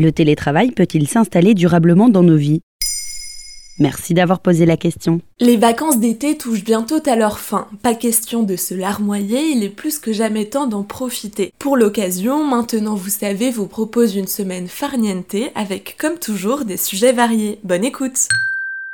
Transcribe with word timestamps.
Le 0.00 0.12
télétravail 0.12 0.70
peut-il 0.70 1.06
s'installer 1.06 1.52
durablement 1.52 2.08
dans 2.08 2.22
nos 2.22 2.38
vies? 2.38 2.62
Merci 3.78 4.14
d'avoir 4.14 4.40
posé 4.40 4.64
la 4.64 4.78
question. 4.78 5.20
Les 5.40 5.58
vacances 5.58 5.98
d'été 5.98 6.38
touchent 6.38 6.64
bientôt 6.64 7.02
à 7.04 7.16
leur 7.16 7.38
fin. 7.38 7.68
Pas 7.82 7.94
question 7.94 8.42
de 8.42 8.56
se 8.56 8.72
larmoyer, 8.72 9.50
il 9.50 9.62
est 9.62 9.68
plus 9.68 9.98
que 9.98 10.14
jamais 10.14 10.46
temps 10.46 10.66
d'en 10.66 10.84
profiter. 10.84 11.52
Pour 11.58 11.76
l'occasion, 11.76 12.46
maintenant 12.46 12.94
vous 12.94 13.10
savez, 13.10 13.50
vous 13.50 13.66
propose 13.66 14.16
une 14.16 14.26
semaine 14.26 14.68
farniente 14.68 15.36
avec 15.54 15.96
comme 15.98 16.18
toujours 16.18 16.64
des 16.64 16.78
sujets 16.78 17.12
variés. 17.12 17.58
Bonne 17.62 17.84
écoute 17.84 18.26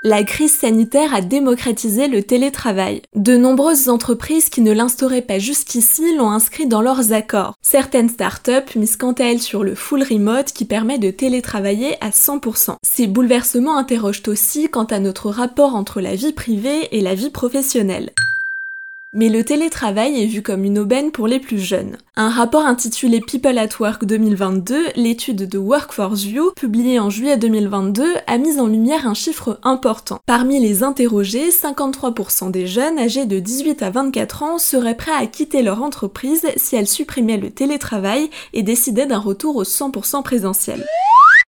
la 0.07 0.23
crise 0.23 0.57
sanitaire 0.57 1.13
a 1.13 1.21
démocratisé 1.21 2.07
le 2.07 2.23
télétravail. 2.23 3.03
De 3.17 3.37
nombreuses 3.37 3.89
entreprises 3.89 4.51
qui 4.51 4.61
ne 4.61 4.71
l'instauraient 4.71 5.21
pas 5.21 5.41
jusqu'ici 5.41 6.15
l'ont 6.15 6.31
inscrit 6.31 6.69
dans 6.69 6.81
leurs 6.81 7.13
accords. 7.13 7.55
Certaines 7.61 8.09
startups 8.09 8.77
misent 8.77 8.97
quant 8.97 9.15
à 9.15 9.25
elles 9.25 9.43
sur 9.43 9.65
le 9.65 9.75
full 9.75 10.05
remote 10.05 10.53
qui 10.53 10.65
permet 10.65 10.99
de 10.99 11.11
télétravailler 11.11 11.97
à 12.01 12.11
100%. 12.11 12.77
Ces 12.85 13.09
bouleversements 13.09 13.77
interrogent 13.77 14.23
aussi 14.29 14.69
quant 14.69 14.85
à 14.85 15.01
notre 15.01 15.29
rapport 15.29 15.75
entre 15.75 16.01
la 16.01 16.15
vie 16.15 16.33
privée 16.33 16.87
et 16.93 17.01
la 17.01 17.17
vie 17.17 17.31
professionnelle. 17.31 18.13
Mais 19.19 19.31
le 19.31 19.45
télétravail 19.45 20.23
est 20.23 20.27
vu 20.27 20.43
comme 20.43 20.63
une 20.63 20.79
aubaine 20.79 21.11
pour 21.11 21.27
les 21.27 21.41
plus 21.41 21.59
jeunes. 21.59 21.97
Un 22.17 22.29
rapport 22.29 22.67
intitulé 22.67 23.23
People 23.23 23.57
at 23.57 23.71
Work 23.81 24.05
2022, 24.05 24.89
l'étude 24.95 25.49
de 25.49 25.57
Workforce 25.57 26.25
View, 26.25 26.53
publiée 26.55 27.01
en 27.01 27.09
juillet 27.09 27.39
2022, 27.39 28.05
a 28.27 28.37
mis 28.37 28.61
en 28.61 28.67
lumière 28.67 29.09
un 29.09 29.15
chiffre 29.15 29.59
important. 29.63 30.21
Parmi 30.27 30.61
les 30.61 30.83
interrogés, 30.83 31.49
53% 31.49 32.51
des 32.51 32.67
jeunes 32.67 32.99
âgés 32.99 33.25
de 33.25 33.39
18 33.39 33.83
à 33.83 33.89
24 33.89 34.43
ans 34.43 34.59
seraient 34.59 34.99
prêts 34.99 35.17
à 35.19 35.27
quitter 35.27 35.63
leur 35.63 35.83
entreprise 35.83 36.47
si 36.57 36.77
elle 36.77 36.87
supprimait 36.87 37.39
le 37.39 37.51
télétravail 37.51 38.29
et 38.53 38.63
décidait 38.63 39.07
d'un 39.07 39.19
retour 39.19 39.57
au 39.57 39.65
100% 39.65 40.23
présentiel. 40.25 40.85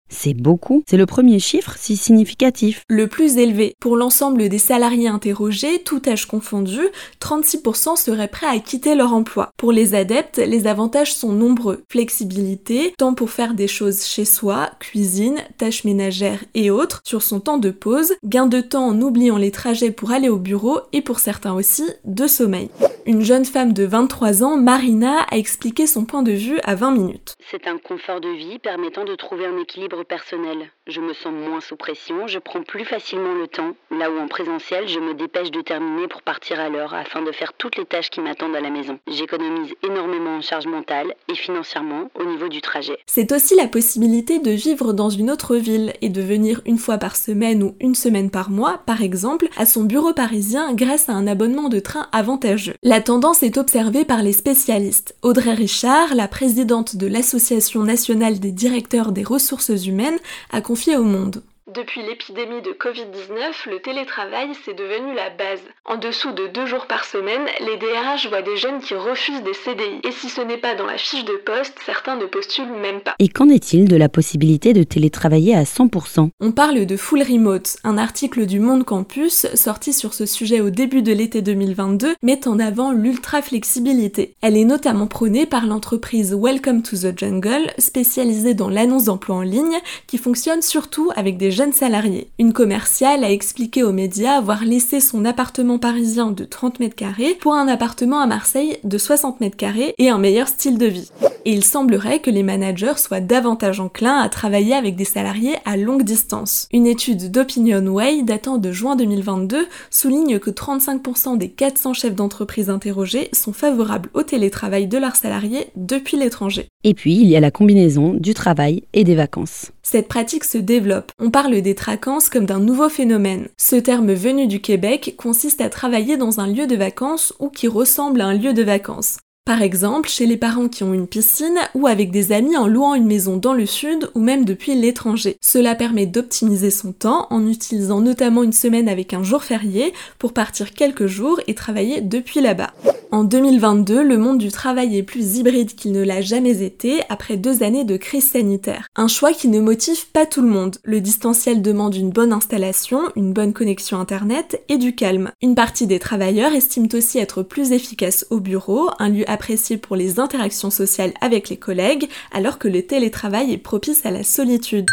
C'est 0.09 0.35
beaucoup. 0.35 0.85
C'est 0.89 0.97
le 0.97 1.07
premier 1.07 1.39
chiffre 1.39 1.75
si 1.77 1.97
significatif. 1.97 2.85
Le 2.89 3.07
plus 3.07 3.39
élevé. 3.39 3.75
Pour 3.81 3.97
l'ensemble 3.97 4.49
des 4.49 4.59
salariés 4.59 5.09
interrogés, 5.09 5.83
tout 5.83 6.01
âge 6.07 6.27
confondu, 6.27 6.81
36% 7.21 7.97
seraient 7.97 8.29
prêts 8.29 8.47
à 8.47 8.59
quitter 8.59 8.95
leur 8.95 9.13
emploi. 9.13 9.51
Pour 9.57 9.73
les 9.73 9.95
adeptes, 9.95 10.39
les 10.39 10.67
avantages 10.67 11.15
sont 11.15 11.33
nombreux. 11.33 11.83
Flexibilité, 11.91 12.95
temps 12.99 13.15
pour 13.15 13.31
faire 13.31 13.55
des 13.55 13.69
choses 13.69 14.05
chez 14.05 14.25
soi, 14.25 14.71
cuisine, 14.79 15.39
tâches 15.59 15.85
ménagères 15.85 16.45
et 16.55 16.71
autres, 16.71 17.01
sur 17.05 17.23
son 17.23 17.41
temps 17.41 17.59
de 17.59 17.71
pause, 17.71 18.15
gain 18.25 18.47
de 18.47 18.61
temps 18.61 18.87
en 18.87 19.01
oubliant 19.01 19.39
les 19.39 19.51
trajets 19.51 19.91
pour 19.91 20.13
aller 20.13 20.29
au 20.29 20.39
bureau 20.39 20.81
et 20.93 21.03
pour 21.03 21.19
certains 21.19 21.55
aussi, 21.55 21.85
de 22.05 22.27
sommeil. 22.27 22.71
Une 23.07 23.23
jeune 23.23 23.45
femme 23.45 23.73
de 23.73 23.85
23 23.85 24.43
ans, 24.43 24.57
Marina, 24.57 25.21
a 25.31 25.37
expliqué 25.37 25.87
son 25.87 26.05
point 26.05 26.23
de 26.25 26.33
vue 26.33 26.59
à 26.65 26.75
20 26.75 26.91
minutes. 26.91 27.37
C'est 27.51 27.69
un 27.69 27.79
confort 27.79 28.21
de 28.21 28.31
vie 28.31 28.59
permettant 28.59 29.05
de 29.05 29.15
trouver 29.15 29.47
un 29.47 29.57
équilibre 29.59 29.96
personnel. 30.05 30.71
Je 30.87 31.01
me 31.01 31.13
sens 31.15 31.33
moins 31.33 31.61
sous 31.61 31.77
pression, 31.77 32.27
je 32.27 32.39
prends 32.39 32.63
plus 32.63 32.85
facilement 32.85 33.35
le 33.35 33.49
temps, 33.49 33.75
là 33.91 34.11
où 34.11 34.19
en 34.19 34.29
présentiel, 34.29 34.87
je 34.87 35.01
me 35.01 35.15
dépêche 35.15 35.51
de 35.51 35.61
terminer 35.61 36.07
pour 36.09 36.23
partir 36.23 36.61
à 36.61 36.69
l'heure 36.69 36.95
afin 36.95 37.23
de 37.23 37.33
faire 37.33 37.53
toutes 37.55 37.77
les 37.77 37.85
tâches 37.85 38.11
qui 38.11 38.21
m'attendent 38.21 38.55
à 38.55 38.61
la 38.61 38.71
maison. 38.71 38.99
J'économise 39.09 39.75
énormément 39.83 40.37
en 40.37 40.41
charge 40.41 40.67
mentale 40.67 41.15
et 41.29 41.35
financièrement 41.35 42.11
au 42.15 42.25
niveau 42.25 42.49
du 42.49 42.61
trajet. 42.61 42.99
C'est 43.07 43.33
aussi 43.33 43.57
la 43.57 43.67
possibilité 43.67 44.39
de 44.39 44.51
vivre 44.51 44.93
dans 44.93 45.11
une 45.11 45.31
autre 45.31 45.57
ville 45.57 45.93
et 46.03 46.09
de 46.09 46.23
venir 46.23 46.61
une 46.67 46.79
fois 46.79 46.99
par 46.99 47.17
semaine 47.17 47.63
ou 47.63 47.75
une 47.81 47.95
semaine 47.95 48.31
par 48.31 48.51
mois, 48.51 48.83
par 48.87 49.03
exemple, 49.03 49.49
à 49.57 49.67
son 49.67 49.85
bureau 49.85 50.13
parisien 50.13 50.73
grâce 50.75 51.09
à 51.09 51.13
un 51.13 51.27
abonnement 51.27 51.69
de 51.69 51.81
train 51.81 52.09
avantageux. 52.13 52.75
La 52.83 53.01
tendance 53.01 53.43
est 53.43 53.59
observée 53.59 54.05
par 54.05 54.23
les 54.23 54.33
spécialistes. 54.33 55.17
Audrey 55.23 55.55
Richard, 55.55 56.15
la 56.15 56.29
présidente 56.29 56.97
de 56.97 57.07
l'Association 57.07 57.83
nationale 57.83 58.39
des 58.39 58.53
directeurs 58.53 59.13
des 59.13 59.25
ressources 59.25 59.71
humaines, 59.89 60.19
a 60.51 60.61
confié 60.61 60.97
au 60.97 61.05
monde. 61.05 61.43
Depuis 61.77 62.01
l'épidémie 62.01 62.63
de 62.63 62.71
Covid-19, 62.71 63.69
le 63.69 63.81
télétravail, 63.81 64.49
c'est 64.65 64.73
devenu 64.73 65.15
la 65.15 65.29
base. 65.29 65.61
En 65.85 65.99
dessous 65.99 66.33
de 66.33 66.47
deux 66.47 66.65
jours 66.65 66.87
par 66.87 67.05
semaine, 67.05 67.43
les 67.61 67.77
DRH 67.77 68.29
voient 68.29 68.41
des 68.41 68.57
jeunes 68.57 68.81
qui 68.81 68.95
refusent 68.95 69.43
des 69.43 69.53
CDI. 69.53 70.01
Et 70.03 70.11
si 70.11 70.31
ce 70.31 70.41
n'est 70.41 70.57
pas 70.57 70.75
dans 70.75 70.87
la 70.87 70.97
fiche 70.97 71.27
de 71.27 71.37
poste, 71.45 71.75
certains 71.85 72.17
ne 72.17 72.25
postulent 72.25 72.81
même 72.81 73.01
pas. 73.01 73.15
Et 73.19 73.29
qu'en 73.29 73.51
est-il 73.51 73.89
de 73.89 73.97
la 73.97 74.09
possibilité 74.09 74.73
de 74.73 74.85
télétravailler 74.85 75.55
à 75.55 75.65
100% 75.65 76.31
On 76.41 76.51
parle 76.51 76.87
de 76.87 76.97
full 76.97 77.23
remote. 77.23 77.77
Un 77.85 77.99
article 77.99 78.47
du 78.47 78.59
Monde 78.59 78.85
Campus, 78.85 79.47
sorti 79.55 79.93
sur 79.93 80.15
ce 80.15 80.25
sujet 80.25 80.63
au 80.63 80.71
début 80.71 81.03
de 81.03 81.13
l'été 81.13 81.43
2022, 81.43 82.15
met 82.23 82.49
en 82.49 82.59
avant 82.59 82.93
l'ultra-flexibilité. 82.93 84.35
Elle 84.41 84.57
est 84.57 84.65
notamment 84.65 85.09
prônée 85.09 85.45
par 85.45 85.67
l'entreprise 85.67 86.35
Welcome 86.35 86.83
to 86.83 86.97
the 86.97 87.19
Jungle, 87.19 87.71
spécialisée 87.77 88.55
dans 88.55 88.71
l'annonce 88.71 89.05
d'emploi 89.05 89.37
en 89.37 89.43
ligne, 89.43 89.77
qui 90.07 90.17
fonctionne 90.17 90.63
surtout 90.63 91.11
avec 91.17 91.37
des 91.37 91.51
jeune. 91.73 92.23
Une 92.39 92.53
commerciale 92.53 93.25
a 93.25 93.31
expliqué 93.31 93.83
aux 93.83 93.93
médias 93.93 94.37
avoir 94.37 94.65
laissé 94.65 95.01
son 95.01 95.25
appartement 95.25 95.79
parisien 95.79 96.31
de 96.31 96.45
30 96.45 96.81
mètres 96.81 96.95
carrés 96.95 97.35
pour 97.35 97.55
un 97.55 97.69
appartement 97.69 98.21
à 98.21 98.27
Marseille 98.27 98.79
de 98.85 98.99
60 98.99 99.41
mètres 99.41 99.57
carrés 99.57 99.95
et 99.99 100.09
un 100.09 100.19
meilleur 100.19 100.49
style 100.49 100.79
de 100.79 100.87
vie. 100.87 101.11
Et 101.47 101.53
il 101.53 101.63
semblerait 101.63 102.19
que 102.19 102.29
les 102.29 102.43
managers 102.43 102.97
soient 102.97 103.21
davantage 103.21 103.79
enclins 103.79 104.19
à 104.19 104.29
travailler 104.29 104.75
avec 104.75 104.97
des 104.97 105.05
salariés 105.05 105.55
à 105.65 105.77
longue 105.77 106.03
distance. 106.03 106.67
Une 106.73 106.89
étude 106.89 107.31
d'Opinion 107.31 107.87
Way 107.87 108.25
datant 108.25 108.59
de 108.59 108.73
juin 108.73 108.97
2022 108.97 109.69
souligne 109.89 110.41
que 110.41 110.51
35% 110.51 111.39
des 111.39 111.49
400 111.49 111.95
chefs 111.95 112.17
d'entreprise 112.17 112.69
interrogés 112.69 113.29
sont 113.33 113.53
favorables 113.53 114.11
au 114.13 114.25
télétravail 114.25 114.89
de 114.89 114.99
leurs 114.99 115.15
salariés 115.15 115.69
depuis 115.77 116.17
l'étranger. 116.17 116.67
Et 116.83 116.95
puis, 116.95 117.15
il 117.15 117.29
y 117.29 117.37
a 117.37 117.41
la 117.41 117.53
combinaison 117.53 118.13
du 118.13 118.35
travail 118.35 118.83
et 118.93 119.05
des 119.05 119.15
vacances. 119.15 119.71
Cette 119.85 120.09
pratique 120.09 120.43
se 120.43 120.59
développe. 120.59 121.13
On 121.21 121.31
parle 121.31 121.61
des 121.61 121.77
tracances 121.77 122.29
comme 122.29 122.47
d'un 122.47 122.59
nouveau 122.59 122.89
phénomène. 122.89 123.47
Ce 123.57 123.77
terme 123.77 124.13
venu 124.15 124.49
du 124.49 124.61
Québec 124.61 125.15
consiste 125.17 125.61
à 125.61 125.69
travailler 125.69 126.17
dans 126.17 126.41
un 126.41 126.49
lieu 126.49 126.67
de 126.67 126.75
vacances 126.75 127.33
ou 127.39 127.51
qui 127.51 127.69
ressemble 127.69 128.21
à 128.21 128.27
un 128.27 128.35
lieu 128.35 128.53
de 128.53 128.65
vacances. 128.65 129.19
Par 129.47 129.63
exemple, 129.63 130.09
chez 130.09 130.27
les 130.27 130.37
parents 130.37 130.67
qui 130.67 130.83
ont 130.83 130.93
une 130.93 131.07
piscine 131.07 131.61
ou 131.77 131.87
avec 131.87 132.11
des 132.11 132.33
amis 132.33 132.57
en 132.57 132.67
louant 132.67 132.97
une 132.97 133.07
maison 133.07 133.37
dans 133.37 133.53
le 133.53 133.65
sud 133.65 134.11
ou 134.17 134.21
même 134.21 134.45
depuis 134.45 134.75
l'étranger. 134.75 135.37
Cela 135.41 135.77
permet 135.77 136.07
d'optimiser 136.07 136.73
son 136.73 136.91
temps 136.91 137.29
en 137.31 137.47
utilisant 137.47 138.01
notamment 138.01 138.43
une 138.43 138.53
semaine 138.53 138.89
avec 138.89 139.15
un 139.15 139.23
jour 139.23 139.45
férié 139.45 139.95
pour 140.19 140.33
partir 140.33 140.75
quelques 140.75 141.07
jours 141.07 141.39
et 141.47 141.55
travailler 141.55 142.01
depuis 142.01 142.41
là-bas. 142.41 142.73
En 143.13 143.23
2022, 143.23 144.03
le 144.03 144.19
monde 144.19 144.39
du 144.39 144.51
travail 144.51 144.97
est 144.99 145.05
plus 145.05 145.37
hybride 145.37 145.77
qu'il 145.77 145.93
ne 145.93 146.03
l'a 146.03 146.21
jamais 146.21 146.63
été 146.63 147.03
après 147.09 147.37
deux 147.37 147.63
années 147.63 147.85
de 147.85 147.97
crise 147.97 148.31
sanitaire. 148.31 148.89
Un 148.97 149.07
choix 149.07 149.33
qui 149.33 149.47
ne 149.47 149.61
motive 149.61 150.09
pas 150.09 150.27
tout 150.27 150.43
le 150.43 150.49
monde. 150.49 150.79
Le 150.83 151.01
distanciel 151.01 151.63
demande 151.63 151.95
une 151.95 152.11
bonne 152.11 152.33
installation, 152.33 153.01
une 153.15 153.33
bonne 153.33 153.53
connexion 153.53 154.01
internet 154.01 154.61
et 154.69 154.77
du 154.77 154.95
calme. 154.95 155.31
Une 155.41 155.55
partie 155.55 155.87
des 155.87 156.01
travailleurs 156.01 156.53
estiment 156.53 156.89
aussi 156.95 157.19
être 157.19 157.45
plus 157.45 157.71
efficace 157.71 158.27
au 158.31 158.41
bureau, 158.41 158.91
un 158.99 159.09
lieu 159.09 159.25
apprécié 159.31 159.77
pour 159.77 159.95
les 159.95 160.19
interactions 160.19 160.71
sociales 160.71 161.15
avec 161.21 161.49
les 161.49 161.59
collègues, 161.59 162.09
alors 162.33 162.59
que 162.59 162.69
le 162.69 162.83
télétravail 162.83 163.53
est 163.53 163.59
propice 163.59 164.05
à 164.05 164.11
la 164.11 164.25
solitude. 164.25 164.87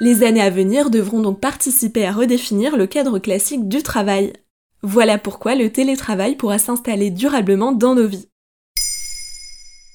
Les 0.00 0.24
années 0.24 0.40
à 0.40 0.50
venir 0.50 0.90
devront 0.90 1.20
donc 1.20 1.40
participer 1.40 2.04
à 2.04 2.12
redéfinir 2.12 2.76
le 2.76 2.86
cadre 2.86 3.18
classique 3.18 3.68
du 3.68 3.82
travail. 3.82 4.32
Voilà 4.86 5.16
pourquoi 5.16 5.54
le 5.54 5.70
télétravail 5.70 6.36
pourra 6.36 6.58
s'installer 6.58 7.10
durablement 7.10 7.72
dans 7.72 7.94
nos 7.94 8.06
vies. 8.06 8.28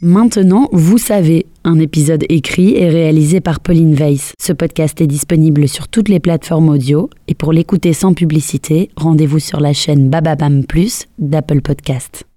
Maintenant, 0.01 0.67
vous 0.71 0.97
savez, 0.97 1.45
un 1.63 1.77
épisode 1.77 2.23
écrit 2.29 2.75
et 2.75 2.89
réalisé 2.89 3.39
par 3.39 3.59
Pauline 3.59 3.93
Weiss. 3.93 4.33
Ce 4.41 4.51
podcast 4.51 4.99
est 4.99 5.07
disponible 5.07 5.67
sur 5.67 5.89
toutes 5.89 6.09
les 6.09 6.19
plateformes 6.19 6.69
audio 6.69 7.09
et 7.27 7.35
pour 7.35 7.53
l'écouter 7.53 7.93
sans 7.93 8.13
publicité, 8.13 8.89
rendez-vous 8.95 9.39
sur 9.39 9.59
la 9.59 9.73
chaîne 9.73 10.09
Bababam 10.09 10.65
Plus 10.65 11.05
d'Apple 11.19 11.61
Podcast. 11.61 12.28